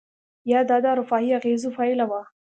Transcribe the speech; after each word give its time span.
یا 0.51 0.59
دا 0.69 0.77
د 0.83 0.85
اروپایي 0.93 1.29
اغېزو 1.39 1.69
پایله 1.77 2.05
وه؟ 2.09 2.21